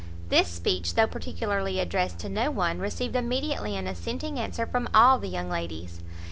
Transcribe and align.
This 0.29 0.47
speech, 0.47 0.95
though 0.95 1.05
particularly 1.05 1.77
addressed 1.79 2.17
to 2.21 2.27
no 2.29 2.49
one, 2.49 2.79
received 2.79 3.15
immediately 3.15 3.75
an 3.77 3.85
assenting 3.85 4.39
answer 4.39 4.65
from 4.65 4.89
all 4.95 5.19
the 5.19 5.29
young 5.29 5.47
ladies. 5.47 6.01